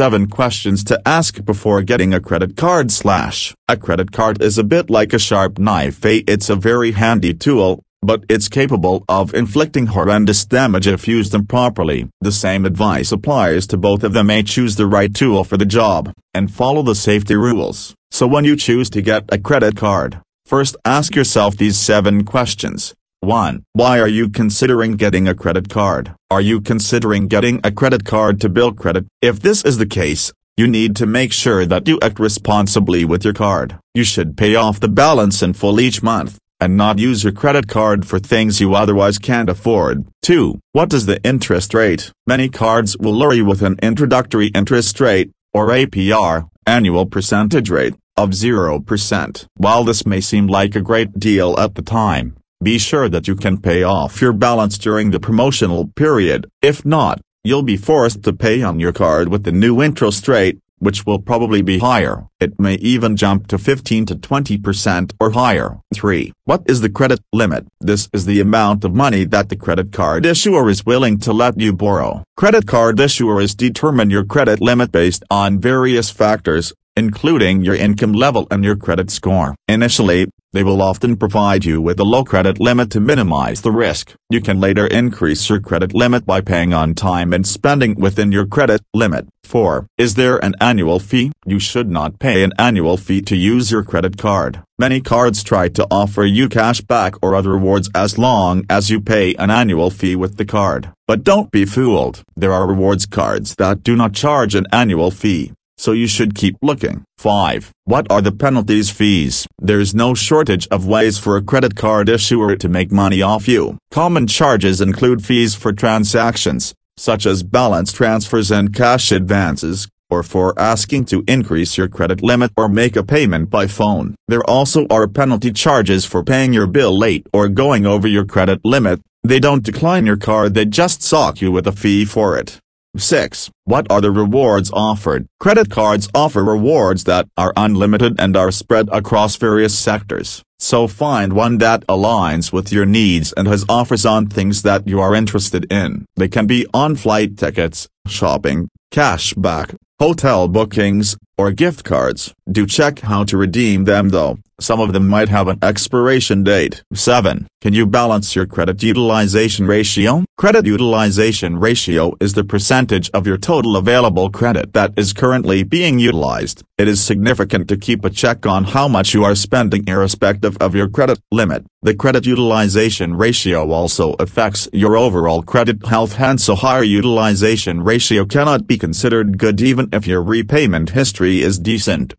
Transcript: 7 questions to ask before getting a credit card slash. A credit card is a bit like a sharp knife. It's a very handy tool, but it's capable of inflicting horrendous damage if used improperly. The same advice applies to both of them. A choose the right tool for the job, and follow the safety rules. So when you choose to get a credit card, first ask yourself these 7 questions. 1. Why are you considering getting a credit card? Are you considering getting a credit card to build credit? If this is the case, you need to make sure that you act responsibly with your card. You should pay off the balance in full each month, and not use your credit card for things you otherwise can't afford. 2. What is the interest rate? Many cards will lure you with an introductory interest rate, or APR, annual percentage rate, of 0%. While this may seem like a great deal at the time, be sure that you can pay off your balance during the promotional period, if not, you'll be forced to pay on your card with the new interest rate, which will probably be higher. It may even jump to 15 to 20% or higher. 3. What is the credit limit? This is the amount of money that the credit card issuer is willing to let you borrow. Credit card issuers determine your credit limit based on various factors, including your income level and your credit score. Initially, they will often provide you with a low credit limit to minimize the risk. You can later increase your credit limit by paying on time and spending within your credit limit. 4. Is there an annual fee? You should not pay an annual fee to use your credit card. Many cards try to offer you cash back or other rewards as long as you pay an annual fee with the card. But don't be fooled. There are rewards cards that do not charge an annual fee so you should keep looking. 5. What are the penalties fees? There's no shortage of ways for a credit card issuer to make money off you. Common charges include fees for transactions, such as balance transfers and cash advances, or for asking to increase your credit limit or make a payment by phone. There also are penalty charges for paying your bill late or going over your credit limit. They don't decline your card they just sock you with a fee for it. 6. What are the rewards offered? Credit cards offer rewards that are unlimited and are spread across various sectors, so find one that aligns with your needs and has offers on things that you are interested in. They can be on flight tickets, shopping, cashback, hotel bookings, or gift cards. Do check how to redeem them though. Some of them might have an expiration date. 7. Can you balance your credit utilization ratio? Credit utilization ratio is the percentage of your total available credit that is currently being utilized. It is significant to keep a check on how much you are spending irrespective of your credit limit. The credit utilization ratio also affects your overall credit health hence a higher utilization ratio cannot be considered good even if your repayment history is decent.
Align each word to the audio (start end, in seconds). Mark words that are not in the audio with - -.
7 0.00 0.28
questions 0.28 0.82
to 0.82 0.98
ask 1.04 1.44
before 1.44 1.82
getting 1.82 2.14
a 2.14 2.20
credit 2.20 2.56
card 2.56 2.90
slash. 2.90 3.54
A 3.68 3.76
credit 3.76 4.12
card 4.12 4.40
is 4.40 4.56
a 4.56 4.64
bit 4.64 4.88
like 4.88 5.12
a 5.12 5.18
sharp 5.18 5.58
knife. 5.58 6.00
It's 6.02 6.48
a 6.48 6.56
very 6.56 6.92
handy 6.92 7.34
tool, 7.34 7.82
but 8.00 8.24
it's 8.26 8.48
capable 8.48 9.04
of 9.10 9.34
inflicting 9.34 9.88
horrendous 9.88 10.46
damage 10.46 10.86
if 10.86 11.06
used 11.06 11.34
improperly. 11.34 12.08
The 12.22 12.32
same 12.32 12.64
advice 12.64 13.12
applies 13.12 13.66
to 13.66 13.76
both 13.76 14.02
of 14.02 14.14
them. 14.14 14.30
A 14.30 14.42
choose 14.42 14.76
the 14.76 14.86
right 14.86 15.14
tool 15.14 15.44
for 15.44 15.58
the 15.58 15.66
job, 15.66 16.14
and 16.32 16.50
follow 16.50 16.82
the 16.82 16.94
safety 16.94 17.36
rules. 17.36 17.94
So 18.10 18.26
when 18.26 18.46
you 18.46 18.56
choose 18.56 18.88
to 18.90 19.02
get 19.02 19.24
a 19.28 19.36
credit 19.36 19.76
card, 19.76 20.18
first 20.46 20.78
ask 20.86 21.14
yourself 21.14 21.58
these 21.58 21.78
7 21.78 22.24
questions. 22.24 22.94
1. 23.22 23.64
Why 23.74 24.00
are 24.00 24.08
you 24.08 24.30
considering 24.30 24.92
getting 24.96 25.28
a 25.28 25.34
credit 25.34 25.68
card? 25.68 26.14
Are 26.30 26.40
you 26.40 26.58
considering 26.62 27.28
getting 27.28 27.60
a 27.62 27.70
credit 27.70 28.06
card 28.06 28.40
to 28.40 28.48
build 28.48 28.78
credit? 28.78 29.04
If 29.20 29.40
this 29.40 29.62
is 29.62 29.76
the 29.76 29.84
case, 29.84 30.32
you 30.56 30.66
need 30.66 30.96
to 30.96 31.06
make 31.06 31.30
sure 31.30 31.66
that 31.66 31.86
you 31.86 31.98
act 32.02 32.18
responsibly 32.18 33.04
with 33.04 33.22
your 33.22 33.34
card. 33.34 33.78
You 33.94 34.04
should 34.04 34.38
pay 34.38 34.54
off 34.54 34.80
the 34.80 34.88
balance 34.88 35.42
in 35.42 35.52
full 35.52 35.80
each 35.80 36.02
month, 36.02 36.38
and 36.60 36.78
not 36.78 36.98
use 36.98 37.22
your 37.22 37.34
credit 37.34 37.68
card 37.68 38.06
for 38.06 38.18
things 38.18 38.58
you 38.58 38.74
otherwise 38.74 39.18
can't 39.18 39.50
afford. 39.50 40.06
2. 40.22 40.58
What 40.72 40.94
is 40.94 41.04
the 41.04 41.22
interest 41.22 41.74
rate? 41.74 42.12
Many 42.26 42.48
cards 42.48 42.96
will 42.96 43.14
lure 43.14 43.34
you 43.34 43.44
with 43.44 43.60
an 43.60 43.78
introductory 43.82 44.46
interest 44.48 44.98
rate, 44.98 45.30
or 45.52 45.68
APR, 45.68 46.48
annual 46.66 47.04
percentage 47.04 47.68
rate, 47.68 47.94
of 48.16 48.30
0%. 48.30 49.46
While 49.56 49.84
this 49.84 50.06
may 50.06 50.22
seem 50.22 50.46
like 50.46 50.74
a 50.74 50.80
great 50.80 51.18
deal 51.18 51.58
at 51.58 51.74
the 51.74 51.82
time, 51.82 52.36
be 52.62 52.78
sure 52.78 53.08
that 53.08 53.26
you 53.26 53.34
can 53.34 53.56
pay 53.56 53.82
off 53.82 54.20
your 54.20 54.34
balance 54.34 54.76
during 54.76 55.10
the 55.10 55.20
promotional 55.20 55.86
period, 55.96 56.50
if 56.60 56.84
not, 56.84 57.18
you'll 57.42 57.62
be 57.62 57.78
forced 57.78 58.22
to 58.22 58.34
pay 58.34 58.62
on 58.62 58.78
your 58.78 58.92
card 58.92 59.28
with 59.28 59.44
the 59.44 59.52
new 59.52 59.80
interest 59.80 60.28
rate, 60.28 60.58
which 60.78 61.06
will 61.06 61.18
probably 61.18 61.62
be 61.62 61.78
higher. 61.78 62.26
It 62.38 62.60
may 62.60 62.74
even 62.74 63.16
jump 63.16 63.46
to 63.46 63.56
15 63.56 64.04
to 64.06 64.14
20% 64.14 65.12
or 65.18 65.30
higher. 65.30 65.78
3. 65.94 66.34
What 66.44 66.62
is 66.66 66.82
the 66.82 66.90
credit 66.90 67.20
limit? 67.32 67.66
This 67.80 68.10
is 68.12 68.26
the 68.26 68.40
amount 68.40 68.84
of 68.84 68.94
money 68.94 69.24
that 69.24 69.48
the 69.48 69.56
credit 69.56 69.90
card 69.90 70.26
issuer 70.26 70.68
is 70.68 70.84
willing 70.84 71.18
to 71.20 71.32
let 71.32 71.58
you 71.58 71.72
borrow. 71.72 72.24
Credit 72.36 72.66
card 72.66 72.98
issuers 72.98 73.56
determine 73.56 74.10
your 74.10 74.24
credit 74.24 74.60
limit 74.60 74.92
based 74.92 75.24
on 75.30 75.60
various 75.60 76.10
factors, 76.10 76.74
including 77.00 77.62
your 77.62 77.74
income 77.86 78.12
level 78.12 78.46
and 78.50 78.62
your 78.62 78.76
credit 78.76 79.10
score. 79.10 79.54
Initially, 79.66 80.20
they 80.52 80.62
will 80.62 80.82
often 80.82 81.16
provide 81.16 81.64
you 81.64 81.80
with 81.80 81.98
a 81.98 82.10
low 82.14 82.24
credit 82.24 82.60
limit 82.60 82.90
to 82.90 83.00
minimize 83.00 83.62
the 83.62 83.70
risk. 83.86 84.14
You 84.28 84.40
can 84.40 84.60
later 84.60 84.86
increase 84.86 85.48
your 85.48 85.60
credit 85.60 85.94
limit 85.94 86.26
by 86.26 86.40
paying 86.40 86.74
on 86.74 86.94
time 86.94 87.32
and 87.32 87.46
spending 87.46 87.94
within 87.94 88.32
your 88.32 88.46
credit 88.46 88.80
limit. 88.92 89.28
4. 89.44 89.86
Is 89.96 90.14
there 90.14 90.38
an 90.44 90.54
annual 90.60 90.98
fee? 90.98 91.32
You 91.46 91.58
should 91.58 91.88
not 91.88 92.18
pay 92.18 92.42
an 92.42 92.52
annual 92.58 92.96
fee 92.96 93.22
to 93.22 93.36
use 93.36 93.70
your 93.70 93.84
credit 93.84 94.18
card. 94.18 94.62
Many 94.78 95.00
cards 95.00 95.42
try 95.42 95.68
to 95.68 95.86
offer 95.90 96.24
you 96.24 96.48
cash 96.48 96.80
back 96.80 97.14
or 97.22 97.34
other 97.34 97.52
rewards 97.52 97.88
as 97.94 98.18
long 98.18 98.64
as 98.68 98.90
you 98.90 99.00
pay 99.00 99.34
an 99.36 99.50
annual 99.50 99.90
fee 99.90 100.16
with 100.16 100.36
the 100.36 100.44
card. 100.44 100.92
But 101.08 101.24
don't 101.24 101.50
be 101.50 101.64
fooled. 101.64 102.22
There 102.36 102.52
are 102.52 102.66
rewards 102.66 103.06
cards 103.06 103.54
that 103.56 103.82
do 103.82 103.94
not 103.96 104.12
charge 104.14 104.54
an 104.54 104.66
annual 104.72 105.10
fee 105.10 105.52
so 105.80 105.92
you 105.92 106.06
should 106.06 106.34
keep 106.34 106.56
looking. 106.60 107.04
5. 107.16 107.70
What 107.84 108.06
are 108.12 108.20
the 108.20 108.32
penalties 108.32 108.90
fees? 108.90 109.46
There's 109.58 109.94
no 109.94 110.14
shortage 110.14 110.68
of 110.70 110.86
ways 110.86 111.18
for 111.18 111.38
a 111.38 111.42
credit 111.42 111.74
card 111.74 112.10
issuer 112.10 112.54
to 112.56 112.68
make 112.68 112.92
money 112.92 113.22
off 113.22 113.48
you. 113.48 113.78
Common 113.90 114.26
charges 114.26 114.82
include 114.82 115.24
fees 115.24 115.54
for 115.54 115.72
transactions, 115.72 116.74
such 116.98 117.24
as 117.24 117.42
balance 117.42 117.94
transfers 117.94 118.50
and 118.50 118.74
cash 118.74 119.10
advances, 119.10 119.88
or 120.10 120.22
for 120.22 120.52
asking 120.58 121.06
to 121.06 121.24
increase 121.26 121.78
your 121.78 121.88
credit 121.88 122.22
limit 122.22 122.50
or 122.58 122.68
make 122.68 122.94
a 122.94 123.02
payment 123.02 123.48
by 123.48 123.66
phone. 123.66 124.14
There 124.28 124.44
also 124.44 124.86
are 124.90 125.08
penalty 125.08 125.50
charges 125.50 126.04
for 126.04 126.22
paying 126.22 126.52
your 126.52 126.66
bill 126.66 126.96
late 126.96 127.26
or 127.32 127.48
going 127.48 127.86
over 127.86 128.06
your 128.06 128.26
credit 128.26 128.60
limit. 128.64 129.00
They 129.22 129.40
don't 129.40 129.64
decline 129.64 130.04
your 130.04 130.18
card 130.18 130.52
they 130.52 130.66
just 130.66 131.02
sock 131.02 131.40
you 131.40 131.50
with 131.50 131.66
a 131.66 131.72
fee 131.72 132.04
for 132.04 132.36
it. 132.36 132.58
6. 132.96 133.50
What 133.64 133.90
are 133.90 134.00
the 134.00 134.10
rewards 134.10 134.70
offered? 134.72 135.26
Credit 135.38 135.70
cards 135.70 136.08
offer 136.14 136.42
rewards 136.42 137.04
that 137.04 137.28
are 137.36 137.52
unlimited 137.56 138.18
and 138.18 138.36
are 138.36 138.50
spread 138.50 138.88
across 138.90 139.36
various 139.36 139.78
sectors, 139.78 140.42
so 140.58 140.86
find 140.86 141.32
one 141.32 141.58
that 141.58 141.86
aligns 141.86 142.52
with 142.52 142.72
your 142.72 142.86
needs 142.86 143.32
and 143.34 143.46
has 143.46 143.64
offers 143.68 144.04
on 144.04 144.26
things 144.26 144.62
that 144.62 144.88
you 144.88 145.00
are 145.00 145.14
interested 145.14 145.70
in. 145.72 146.04
They 146.16 146.28
can 146.28 146.46
be 146.46 146.66
on 146.74 146.96
flight 146.96 147.36
tickets, 147.36 147.88
shopping, 148.06 148.68
cashback, 148.92 149.76
hotel 149.98 150.48
bookings, 150.48 151.16
or 151.38 151.52
gift 151.52 151.84
cards. 151.84 152.34
Do 152.50 152.66
check 152.66 153.00
how 153.00 153.24
to 153.24 153.36
redeem 153.36 153.84
them 153.84 154.08
though. 154.08 154.38
Some 154.60 154.78
of 154.78 154.92
them 154.92 155.08
might 155.08 155.30
have 155.30 155.48
an 155.48 155.58
expiration 155.62 156.44
date. 156.44 156.82
7. 156.92 157.46
Can 157.62 157.72
you 157.72 157.86
balance 157.86 158.36
your 158.36 158.46
credit 158.46 158.82
utilization 158.82 159.66
ratio? 159.66 160.24
Credit 160.36 160.66
utilization 160.66 161.58
ratio 161.58 162.14
is 162.20 162.34
the 162.34 162.44
percentage 162.44 163.10
of 163.14 163.26
your 163.26 163.36
total 163.36 163.76
available 163.76 164.30
credit 164.30 164.72
that 164.74 164.92
is 164.96 165.12
currently 165.12 165.62
being 165.62 165.98
utilized. 165.98 166.62
It 166.78 166.88
is 166.88 167.04
significant 167.04 167.68
to 167.68 167.76
keep 167.76 168.04
a 168.04 168.10
check 168.10 168.46
on 168.46 168.64
how 168.64 168.88
much 168.88 169.12
you 169.12 169.24
are 169.24 169.34
spending 169.34 169.84
irrespective 169.86 170.56
of 170.58 170.74
your 170.74 170.88
credit 170.88 171.20
limit. 171.30 171.66
The 171.82 171.94
credit 171.94 172.24
utilization 172.24 173.16
ratio 173.16 173.70
also 173.70 174.14
affects 174.14 174.68
your 174.72 174.96
overall 174.96 175.42
credit 175.42 175.84
health 175.86 176.14
hence 176.14 176.48
a 176.48 176.56
higher 176.56 176.82
utilization 176.82 177.82
ratio 177.82 178.24
cannot 178.24 178.66
be 178.66 178.78
considered 178.78 179.36
good 179.36 179.60
even 179.60 179.90
if 179.92 180.06
your 180.06 180.22
repayment 180.22 180.90
history 180.90 181.42
is 181.42 181.58
decent. 181.58 182.08